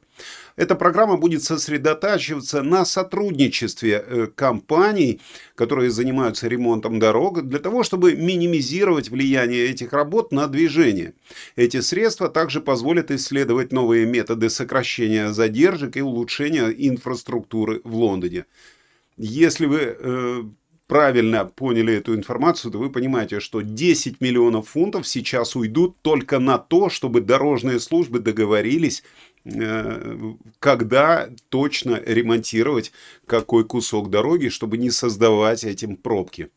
Эта 0.61 0.75
программа 0.75 1.17
будет 1.17 1.41
сосредотачиваться 1.43 2.61
на 2.61 2.85
сотрудничестве 2.85 4.05
э, 4.05 4.27
компаний, 4.27 5.19
которые 5.55 5.89
занимаются 5.89 6.47
ремонтом 6.47 6.99
дорог, 6.99 7.41
для 7.41 7.57
того, 7.57 7.81
чтобы 7.81 8.13
минимизировать 8.15 9.09
влияние 9.09 9.71
этих 9.71 9.91
работ 9.91 10.31
на 10.31 10.45
движение. 10.47 11.15
Эти 11.55 11.81
средства 11.81 12.29
также 12.29 12.61
позволят 12.61 13.09
исследовать 13.09 13.73
новые 13.73 14.05
методы 14.05 14.51
сокращения 14.51 15.33
задержек 15.33 15.97
и 15.97 16.01
улучшения 16.03 16.67
инфраструктуры 16.67 17.81
в 17.83 17.95
Лондоне. 17.95 18.45
Если 19.17 19.65
вы 19.65 19.79
э, 19.97 20.43
правильно 20.91 21.45
поняли 21.45 21.93
эту 21.93 22.13
информацию, 22.15 22.69
то 22.69 22.77
вы 22.77 22.89
понимаете, 22.89 23.39
что 23.39 23.61
10 23.61 24.19
миллионов 24.19 24.67
фунтов 24.67 25.07
сейчас 25.07 25.55
уйдут 25.55 25.95
только 26.01 26.37
на 26.37 26.57
то, 26.57 26.89
чтобы 26.89 27.21
дорожные 27.21 27.79
службы 27.79 28.19
договорились 28.19 29.01
когда 30.59 31.29
точно 31.49 32.01
ремонтировать 32.05 32.91
какой 33.25 33.65
кусок 33.65 34.09
дороги, 34.09 34.49
чтобы 34.49 34.77
не 34.77 34.91
создавать 34.91 35.63
этим 35.63 35.95
пробки. 35.97 36.49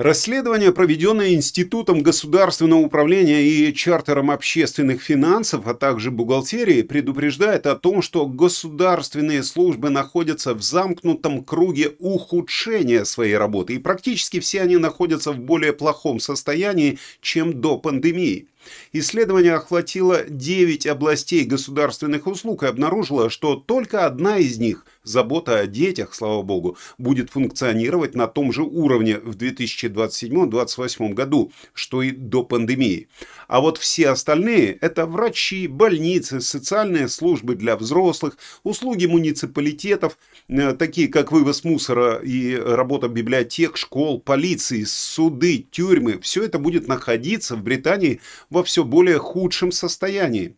Расследование, 0.00 0.72
проведенное 0.72 1.34
Институтом 1.34 2.00
государственного 2.02 2.80
управления 2.80 3.42
и 3.42 3.74
чартером 3.74 4.30
общественных 4.30 5.02
финансов, 5.02 5.66
а 5.66 5.74
также 5.74 6.10
бухгалтерии, 6.10 6.80
предупреждает 6.80 7.66
о 7.66 7.76
том, 7.76 8.00
что 8.00 8.24
государственные 8.24 9.42
службы 9.42 9.90
находятся 9.90 10.54
в 10.54 10.62
замкнутом 10.62 11.44
круге 11.44 11.96
ухудшения 11.98 13.04
своей 13.04 13.36
работы, 13.36 13.74
и 13.74 13.78
практически 13.78 14.40
все 14.40 14.62
они 14.62 14.78
находятся 14.78 15.32
в 15.32 15.38
более 15.38 15.74
плохом 15.74 16.18
состоянии, 16.18 16.98
чем 17.20 17.60
до 17.60 17.76
пандемии. 17.76 18.46
Исследование 18.92 19.54
охватило 19.54 20.24
9 20.24 20.86
областей 20.86 21.44
государственных 21.44 22.26
услуг 22.26 22.62
и 22.62 22.66
обнаружило, 22.66 23.30
что 23.30 23.56
только 23.56 24.06
одна 24.06 24.38
из 24.38 24.58
них, 24.58 24.84
забота 25.04 25.58
о 25.60 25.66
детях, 25.66 26.14
слава 26.14 26.42
богу, 26.42 26.76
будет 26.98 27.30
функционировать 27.30 28.14
на 28.14 28.26
том 28.26 28.52
же 28.52 28.62
уровне 28.62 29.18
в 29.18 29.36
2027-2028 29.36 31.14
году, 31.14 31.52
что 31.72 32.02
и 32.02 32.10
до 32.10 32.42
пандемии. 32.42 33.08
А 33.48 33.60
вот 33.60 33.78
все 33.78 34.10
остальные– 34.10 34.78
это 34.80 35.06
врачи, 35.06 35.66
больницы, 35.66 36.40
социальные 36.40 37.08
службы 37.08 37.56
для 37.56 37.76
взрослых, 37.76 38.38
услуги 38.62 39.06
муниципалитетов, 39.06 40.18
э, 40.48 40.72
такие 40.74 41.08
как 41.08 41.32
вывоз 41.32 41.64
мусора 41.64 42.16
и 42.16 42.54
работа 42.54 43.08
библиотек, 43.08 43.76
школ, 43.76 44.20
полиции, 44.20 44.84
суды, 44.84 45.66
тюрьмы. 45.70 46.20
Все 46.20 46.44
это 46.44 46.58
будет 46.58 46.86
находиться 46.86 47.56
в 47.56 47.62
Британии 47.62 48.20
во 48.50 48.62
все 48.62 48.84
более 48.84 49.18
худшем 49.18 49.72
состоянии. 49.72 50.56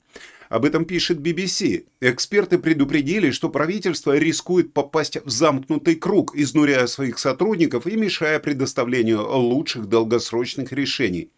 Об 0.49 0.67
этом 0.67 0.85
пишет 0.85 1.19
BBC. 1.19 1.87
Эксперты 2.03 2.59
предупредили, 2.59 3.31
что 3.31 3.49
правительство 3.49 4.19
рискует 4.19 4.75
попасть 4.75 5.17
в 5.25 5.31
замкнутый 5.31 5.95
круг, 5.95 6.37
изнуряя 6.37 6.87
своих 6.87 7.19
сотрудников 7.19 7.87
и 7.87 7.97
мешая 7.97 8.39
предоставлению 8.39 9.27
лучших 9.27 9.89
долгосрочных 9.89 10.73
решений. 10.73 11.31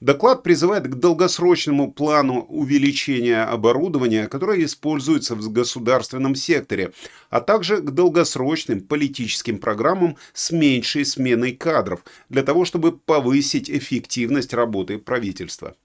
Доклад 0.00 0.42
призывает 0.42 0.88
к 0.88 0.94
долгосрочному 0.94 1.92
плану 1.92 2.40
увеличения 2.48 3.42
оборудования, 3.42 4.26
которое 4.26 4.64
используется 4.64 5.34
в 5.34 5.52
государственном 5.52 6.34
секторе, 6.34 6.92
а 7.30 7.40
также 7.40 7.78
к 7.78 7.90
долгосрочным 7.90 8.80
политическим 8.80 9.58
программам 9.58 10.16
с 10.32 10.50
меньшей 10.50 11.04
сменой 11.04 11.52
кадров, 11.52 12.04
для 12.28 12.42
того, 12.42 12.64
чтобы 12.64 12.92
повысить 12.92 13.70
эффективность 13.70 14.52
работы 14.54 14.98
правительства. 14.98 15.76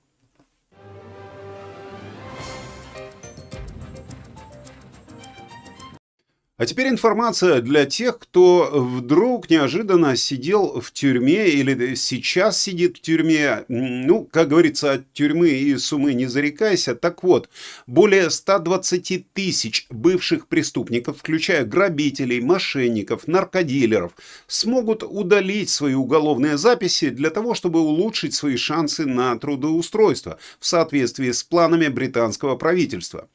А 6.62 6.65
теперь 6.67 6.89
информация 6.89 7.60
для 7.60 7.88
тех, 7.88 8.19
кто 8.19 8.69
вдруг 8.71 9.50
неожиданно 9.50 10.15
сидел 10.15 10.80
в 10.80 10.91
тюрьме 10.91 11.50
или 11.50 11.95
сейчас 11.95 12.62
сидит 12.62 12.97
в 12.97 13.02
тюрьме. 13.02 13.65
Ну, 13.67 14.30
как 14.32 14.50
говорится, 14.50 14.91
от 14.91 15.12
тюрьмы 15.12 15.50
и 15.50 15.76
сумы 15.78 16.13
не 16.13 16.28
зарекайся. 16.28 16.93
Так 16.93 17.24
вот, 17.24 17.50
более 17.88 18.30
120 18.30 19.34
тысяч 19.34 19.88
бывших 19.89 20.47
преступников, 20.47 21.17
включая 21.17 21.65
грабителей, 21.65 22.41
мошенников, 22.41 23.28
наркодилеров, 23.28 24.12
смогут 24.45 25.02
удалить 25.02 25.71
свои 25.71 25.95
уголовные 25.95 26.60
записи 26.60 27.10
для 27.10 27.32
того, 27.32 27.56
чтобы 27.56 27.80
улучшить 27.80 28.36
свои 28.36 28.56
шансы 28.56 29.08
на 29.08 29.36
трудоустройство 29.36 30.38
в 30.60 30.67
соответствии 30.67 31.32
с 31.32 31.41
планами 31.41 31.88
британского 31.88 32.56
правительства. 32.56 33.28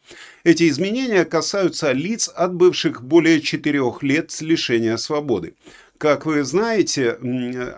Эти 0.47 0.69
изменения 0.69 1.25
касаются 1.25 1.91
лиц, 1.91 2.31
отбывших 2.33 3.03
более 3.03 3.41
четырех 3.41 4.05
лет 4.05 4.31
с 4.31 4.43
лишения 4.43 4.97
свободы. 4.97 5.57
Как 5.99 6.27
вы 6.27 6.45
знаете, 6.45 7.19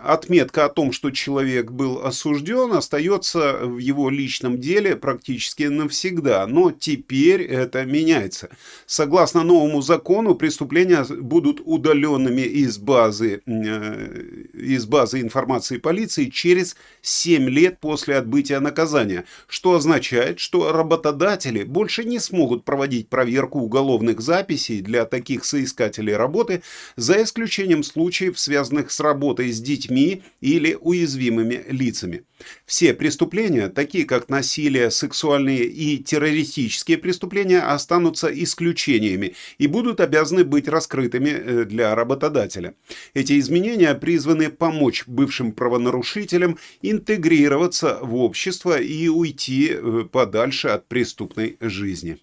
отметка 0.03 0.65
о 0.65 0.69
том, 0.69 0.91
что 0.91 1.11
человек 1.11 1.71
был 1.71 2.05
осужден, 2.05 2.73
остается 2.73 3.59
в 3.65 3.77
его 3.77 4.09
личном 4.09 4.59
деле 4.59 4.95
практически 4.95 5.63
навсегда, 5.63 6.45
но 6.47 6.71
теперь 6.71 7.43
это 7.43 7.85
меняется. 7.85 8.49
Согласно 8.85 9.43
новому 9.43 9.81
закону, 9.81 10.35
преступления 10.35 11.05
будут 11.09 11.61
удаленными 11.63 12.41
из 12.41 12.77
базы, 12.77 13.41
э, 13.45 14.45
из 14.53 14.85
базы 14.85 15.21
информации 15.21 15.77
полиции 15.77 16.25
через 16.25 16.75
7 17.01 17.47
лет 17.49 17.79
после 17.79 18.17
отбытия 18.17 18.59
наказания, 18.59 19.25
что 19.47 19.75
означает, 19.75 20.39
что 20.39 20.73
работодатели 20.73 21.63
больше 21.63 22.03
не 22.03 22.19
смогут 22.19 22.65
проводить 22.65 23.07
проверку 23.07 23.59
уголовных 23.59 24.19
записей 24.19 24.81
для 24.81 25.05
таких 25.05 25.45
соискателей 25.45 26.15
работы, 26.15 26.63
за 26.97 27.23
исключением 27.23 27.83
случаев, 27.83 28.08
случаев, 28.09 28.39
связанных 28.39 28.89
с 28.91 28.99
работой 28.99 29.51
с 29.51 29.61
детьми 29.61 30.23
или 30.41 30.75
уязвимыми 30.81 31.63
лицами. 31.69 32.23
Все 32.65 32.95
преступления, 32.95 33.67
такие 33.67 34.05
как 34.05 34.29
насилие, 34.29 34.89
сексуальные 34.89 35.65
и 35.65 35.97
террористические 35.99 36.97
преступления, 36.97 37.59
останутся 37.59 38.27
исключениями 38.27 39.35
и 39.59 39.67
будут 39.67 39.99
обязаны 39.99 40.43
быть 40.43 40.67
раскрытыми 40.67 41.29
э, 41.29 41.65
для 41.65 41.93
работодателя. 41.93 42.73
Эти 43.13 43.37
изменения 43.39 43.93
призваны 43.93 44.49
помочь 44.49 45.03
бывшим 45.05 45.51
правонарушителям 45.51 46.57
интегрироваться 46.81 47.99
в 48.01 48.15
общество 48.15 48.79
и 48.81 49.07
уйти 49.07 49.69
э, 49.71 50.05
подальше 50.11 50.69
от 50.69 50.87
преступной 50.87 51.57
жизни. 51.59 52.17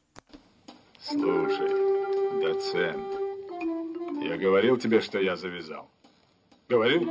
Слушай, 1.00 1.70
доцент, 2.42 3.15
я 4.26 4.36
говорил 4.36 4.76
тебе, 4.76 5.00
что 5.00 5.20
я 5.20 5.36
завязал. 5.36 5.88
Говорил? 6.68 7.04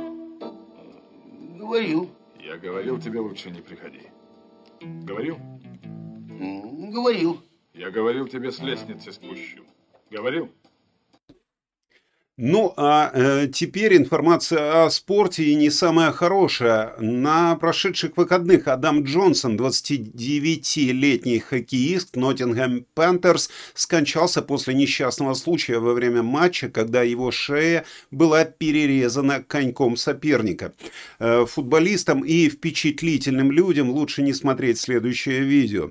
Говорил. 1.56 2.10
Я 2.38 2.58
говорил 2.58 3.00
тебе 3.00 3.20
лучше 3.20 3.50
не 3.50 3.60
приходи. 3.60 4.02
Говорил? 4.80 5.38
Говорил. 6.92 7.40
Я 7.72 7.90
говорил 7.90 8.28
тебе 8.28 8.52
с 8.52 8.60
лестницы 8.60 9.12
спущу. 9.12 9.64
Говорил? 10.10 10.50
Ну, 12.38 12.74
а 12.76 13.10
э, 13.14 13.48
теперь 13.50 13.96
информация 13.96 14.84
о 14.84 14.90
спорте 14.90 15.42
и 15.44 15.54
не 15.54 15.70
самая 15.70 16.12
хорошая. 16.12 16.94
На 16.98 17.56
прошедших 17.56 18.18
выходных 18.18 18.68
Адам 18.68 19.04
Джонсон, 19.04 19.56
29-летний 19.56 21.38
хоккеист 21.38 22.14
Ноттингем 22.14 22.84
Пантерс, 22.92 23.48
скончался 23.72 24.42
после 24.42 24.74
несчастного 24.74 25.32
случая 25.32 25.78
во 25.78 25.94
время 25.94 26.22
матча, 26.22 26.68
когда 26.68 27.02
его 27.02 27.30
шея 27.30 27.86
была 28.10 28.44
перерезана 28.44 29.42
коньком 29.42 29.96
соперника. 29.96 30.74
Э, 31.18 31.46
футболистам 31.48 32.22
и 32.22 32.50
впечатлительным 32.50 33.50
людям 33.50 33.88
лучше 33.88 34.20
не 34.20 34.34
смотреть 34.34 34.78
следующее 34.78 35.40
видео. 35.40 35.90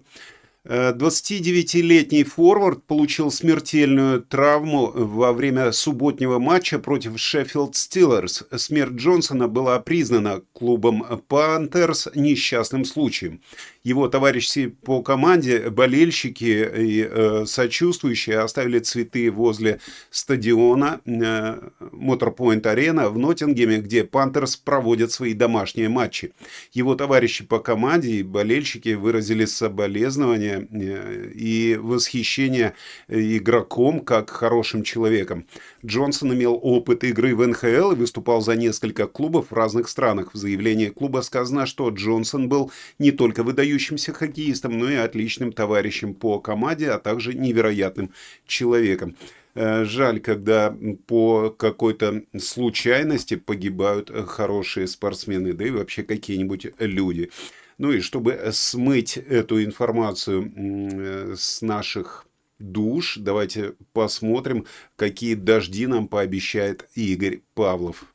29-летний 0.65 2.23
форвард 2.23 2.83
получил 2.85 3.31
смертельную 3.31 4.21
травму 4.23 4.91
во 4.93 5.31
время 5.31 5.71
субботнего 5.71 6.39
матча 6.39 6.79
против 6.79 7.19
Шеффилд 7.19 7.75
Стиллерс. 7.75 8.43
Смерть 8.57 8.93
Джонсона 8.93 9.47
была 9.47 9.79
признана 9.79 10.41
клубом 10.53 11.05
Пантерс 11.27 12.07
несчастным 12.15 12.83
случаем. 12.83 13.41
Его 13.85 14.07
товарищи 14.07 14.65
по 14.65 15.03
команде, 15.03 15.69
болельщики 15.69 16.67
и 16.75 17.07
э, 17.07 17.45
сочувствующие 17.45 18.39
оставили 18.39 18.79
цветы 18.79 19.29
возле 19.29 19.79
стадиона 20.09 21.01
э, 21.05 21.59
Моторпоинт 21.91 22.65
Арена 22.65 23.09
в 23.09 23.19
Ноттингеме, 23.19 23.77
где 23.77 24.03
Пантерс 24.03 24.55
проводят 24.55 25.11
свои 25.11 25.35
домашние 25.35 25.87
матчи. 25.87 26.33
Его 26.73 26.95
товарищи 26.95 27.45
по 27.45 27.59
команде 27.59 28.09
и 28.09 28.23
болельщики 28.23 28.95
выразили 28.95 29.45
соболезнования 29.45 30.67
э, 30.71 31.31
и 31.35 31.77
восхищение 31.79 32.73
игроком 33.07 33.99
как 33.99 34.31
хорошим 34.31 34.81
человеком. 34.81 35.45
Джонсон 35.85 36.33
имел 36.33 36.59
опыт 36.59 37.03
игры 37.03 37.35
в 37.35 37.45
НХЛ 37.45 37.91
и 37.91 37.95
выступал 37.95 38.41
за 38.41 38.55
несколько 38.55 39.05
клубов 39.05 39.51
в 39.51 39.53
разных 39.53 39.89
странах. 39.89 40.33
В 40.33 40.37
заявлении 40.37 40.89
клуба 40.89 41.21
сказано, 41.21 41.67
что 41.67 41.87
Джонсон 41.89 42.49
был 42.49 42.71
не 42.97 43.11
только 43.11 43.43
выдающимся 43.43 43.74
выдающимся 43.75 44.13
хоккеистом, 44.13 44.77
но 44.77 44.89
и 44.89 44.95
отличным 44.95 45.51
товарищем 45.51 46.13
по 46.13 46.39
команде, 46.39 46.91
а 46.91 46.99
также 46.99 47.33
невероятным 47.33 48.11
человеком. 48.47 49.15
Э, 49.55 49.83
жаль, 49.85 50.19
когда 50.19 50.75
по 51.07 51.49
какой-то 51.49 52.23
случайности 52.37 53.35
погибают 53.35 54.09
хорошие 54.27 54.87
спортсмены, 54.87 55.53
да 55.53 55.65
и 55.65 55.71
вообще 55.71 56.03
какие-нибудь 56.03 56.67
люди. 56.79 57.29
Ну 57.77 57.91
и 57.91 57.99
чтобы 57.99 58.39
смыть 58.51 59.17
эту 59.17 59.63
информацию 59.63 60.51
э, 60.55 61.35
с 61.37 61.61
наших 61.61 62.25
душ, 62.59 63.17
давайте 63.17 63.73
посмотрим, 63.91 64.65
какие 64.95 65.35
дожди 65.35 65.87
нам 65.87 66.07
пообещает 66.07 66.87
Игорь 66.95 67.41
Павлов. 67.53 68.05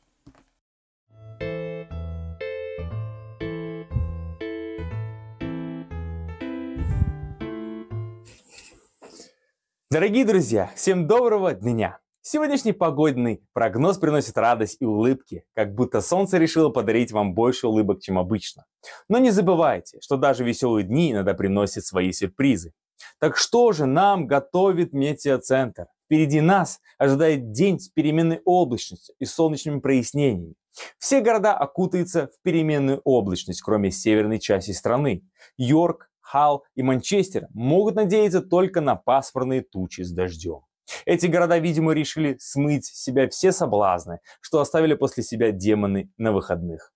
Дорогие 9.93 10.25
друзья, 10.25 10.71
всем 10.77 11.09
доброго 11.09 11.53
дня! 11.53 11.99
Сегодняшний 12.23 12.73
погодный 12.73 13.43
прогноз 13.53 13.99
приносит 13.99 14.39
радость 14.39 14.77
и 14.79 14.85
улыбки, 14.85 15.43
как 15.53 15.75
будто 15.75 16.01
солнце 16.01 16.39
решило 16.39 16.69
подарить 16.69 17.11
вам 17.11 17.35
больше 17.35 17.67
улыбок, 17.67 18.01
чем 18.01 18.17
обычно. 18.17 18.67
Но 19.09 19.19
не 19.19 19.33
забывайте, 19.33 19.99
что 20.01 20.17
даже 20.17 20.45
веселые 20.45 20.87
дни 20.87 21.11
иногда 21.11 21.35
приносят 21.35 21.85
свои 21.85 22.13
сюрпризы. 22.13 22.73
Так 23.19 23.37
что 23.37 23.73
же 23.73 23.87
нам 23.87 24.29
готовит 24.29 24.93
метеоцентр? 24.93 25.87
Впереди 26.05 26.41
нас 26.41 26.79
ожидает 26.97 27.51
день 27.51 27.81
с 27.81 27.89
переменной 27.89 28.43
облачностью 28.45 29.17
и 29.19 29.25
солнечными 29.25 29.81
прояснениями. 29.81 30.55
Все 30.99 31.21
города 31.21 31.55
окутаются 31.55 32.29
в 32.29 32.43
переменную 32.43 33.01
облачность, 33.03 33.61
кроме 33.61 33.91
северной 33.91 34.39
части 34.39 34.71
страны. 34.71 35.25
Йорк, 35.57 36.10
Халл 36.31 36.63
и 36.77 36.83
Манчестер 36.83 37.49
могут 37.53 37.97
надеяться 37.97 38.41
только 38.41 38.81
на 38.81 38.95
пасмурные 38.95 39.63
тучи 39.63 40.03
с 40.03 40.13
дождем. 40.13 40.61
Эти 41.05 41.27
города, 41.27 41.59
видимо, 41.59 41.93
решили 41.93 42.37
смыть 42.39 42.87
с 42.87 43.03
себя 43.03 43.29
все 43.29 43.51
соблазны, 43.51 44.21
что 44.41 44.61
оставили 44.61 44.95
после 44.95 45.25
себя 45.25 45.51
демоны 45.51 46.11
на 46.19 46.31
выходных. 46.31 46.93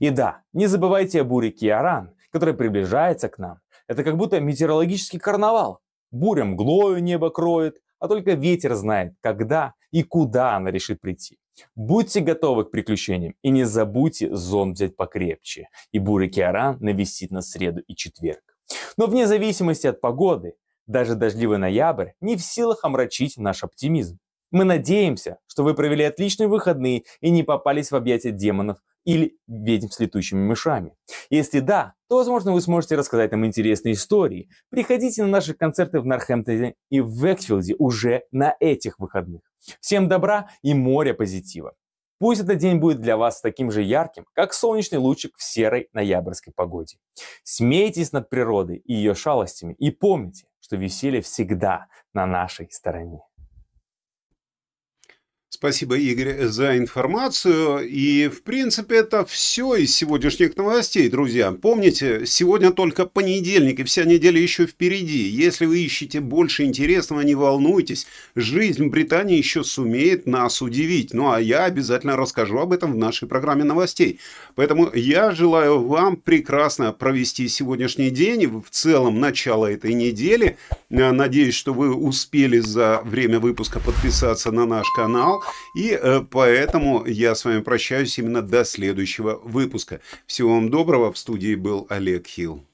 И 0.00 0.10
да, 0.10 0.42
не 0.52 0.66
забывайте 0.66 1.20
о 1.20 1.24
буре 1.24 1.50
Киаран, 1.50 2.14
которая 2.30 2.56
приближается 2.56 3.28
к 3.28 3.38
нам. 3.38 3.60
Это 3.86 4.02
как 4.02 4.16
будто 4.16 4.40
метеорологический 4.40 5.20
карнавал. 5.20 5.80
Буря 6.10 6.44
мглою 6.44 7.02
небо 7.02 7.30
кроет, 7.30 7.76
а 8.00 8.08
только 8.08 8.32
ветер 8.32 8.74
знает, 8.74 9.14
когда 9.20 9.74
и 9.92 10.02
куда 10.02 10.56
она 10.56 10.72
решит 10.72 11.00
прийти. 11.00 11.38
Будьте 11.76 12.20
готовы 12.20 12.64
к 12.64 12.70
приключениям 12.72 13.34
и 13.42 13.50
не 13.50 13.64
забудьте 13.64 14.34
зонт 14.34 14.74
взять 14.76 14.96
покрепче, 14.96 15.68
и 15.92 16.00
буря 16.00 16.28
Киаран 16.28 16.78
нависит 16.80 17.30
на 17.30 17.42
среду 17.42 17.80
и 17.86 17.94
четверг. 17.94 18.51
Но 18.96 19.06
вне 19.06 19.26
зависимости 19.26 19.86
от 19.86 20.00
погоды, 20.00 20.54
даже 20.86 21.14
дождливый 21.14 21.58
ноябрь 21.58 22.10
не 22.20 22.36
в 22.36 22.42
силах 22.42 22.80
омрачить 22.82 23.36
наш 23.36 23.62
оптимизм. 23.64 24.18
Мы 24.50 24.64
надеемся, 24.64 25.38
что 25.46 25.64
вы 25.64 25.74
провели 25.74 26.04
отличные 26.04 26.46
выходные 26.46 27.04
и 27.20 27.30
не 27.30 27.42
попались 27.42 27.90
в 27.90 27.96
объятия 27.96 28.32
демонов 28.32 28.78
или 29.04 29.38
ведьм 29.48 29.88
с 29.88 29.98
летучими 29.98 30.40
мышами. 30.40 30.94
Если 31.30 31.60
да, 31.60 31.94
то, 32.08 32.16
возможно, 32.16 32.52
вы 32.52 32.60
сможете 32.60 32.96
рассказать 32.96 33.32
нам 33.32 33.46
интересные 33.46 33.94
истории. 33.94 34.50
Приходите 34.70 35.22
на 35.22 35.28
наши 35.28 35.54
концерты 35.54 36.00
в 36.00 36.06
Норхэмптоне 36.06 36.74
и 36.90 37.00
в 37.00 37.08
Векфилде 37.08 37.74
уже 37.78 38.24
на 38.30 38.54
этих 38.60 38.98
выходных. 38.98 39.40
Всем 39.80 40.08
добра 40.08 40.50
и 40.62 40.74
море 40.74 41.14
позитива. 41.14 41.74
Пусть 42.22 42.40
этот 42.40 42.58
день 42.58 42.78
будет 42.78 43.00
для 43.00 43.16
вас 43.16 43.40
таким 43.40 43.72
же 43.72 43.82
ярким, 43.82 44.26
как 44.32 44.54
солнечный 44.54 44.98
лучик 44.98 45.36
в 45.36 45.42
серой 45.42 45.88
ноябрьской 45.92 46.52
погоде. 46.52 46.98
Смейтесь 47.42 48.12
над 48.12 48.30
природой 48.30 48.76
и 48.76 48.94
ее 48.94 49.16
шалостями 49.16 49.74
и 49.76 49.90
помните, 49.90 50.46
что 50.60 50.76
веселье 50.76 51.20
всегда 51.20 51.88
на 52.14 52.24
нашей 52.24 52.70
стороне. 52.70 53.22
Спасибо, 55.62 55.96
Игорь, 55.96 56.46
за 56.46 56.76
информацию. 56.76 57.88
И, 57.88 58.26
в 58.26 58.42
принципе, 58.42 58.96
это 58.96 59.24
все 59.24 59.76
из 59.76 59.94
сегодняшних 59.94 60.56
новостей, 60.56 61.08
друзья. 61.08 61.52
Помните, 61.52 62.26
сегодня 62.26 62.72
только 62.72 63.06
понедельник, 63.06 63.78
и 63.78 63.84
вся 63.84 64.02
неделя 64.02 64.40
еще 64.40 64.66
впереди. 64.66 65.22
Если 65.22 65.66
вы 65.66 65.78
ищете 65.78 66.18
больше 66.18 66.64
интересного, 66.64 67.20
не 67.20 67.36
волнуйтесь. 67.36 68.08
Жизнь 68.34 68.86
в 68.86 68.90
Британии 68.90 69.38
еще 69.38 69.62
сумеет 69.62 70.26
нас 70.26 70.62
удивить. 70.62 71.14
Ну, 71.14 71.30
а 71.30 71.40
я 71.40 71.66
обязательно 71.66 72.16
расскажу 72.16 72.58
об 72.58 72.72
этом 72.72 72.94
в 72.94 72.96
нашей 72.96 73.28
программе 73.28 73.62
новостей. 73.62 74.18
Поэтому 74.56 74.90
я 74.92 75.30
желаю 75.30 75.86
вам 75.86 76.16
прекрасно 76.16 76.90
провести 76.90 77.46
сегодняшний 77.46 78.10
день, 78.10 78.48
в 78.48 78.68
целом 78.68 79.20
начало 79.20 79.70
этой 79.70 79.94
недели. 79.94 80.56
Надеюсь, 80.90 81.54
что 81.54 81.72
вы 81.72 81.94
успели 81.94 82.58
за 82.58 83.00
время 83.04 83.38
выпуска 83.38 83.78
подписаться 83.78 84.50
на 84.50 84.66
наш 84.66 84.88
канал. 84.96 85.44
И 85.74 85.90
э, 85.90 86.20
поэтому 86.30 87.04
я 87.06 87.34
с 87.34 87.44
вами 87.44 87.60
прощаюсь 87.60 88.18
именно 88.18 88.42
до 88.42 88.64
следующего 88.64 89.40
выпуска. 89.42 90.00
Всего 90.26 90.54
вам 90.54 90.70
доброго. 90.70 91.12
В 91.12 91.18
студии 91.18 91.54
был 91.54 91.86
Олег 91.88 92.26
Хилл. 92.26 92.64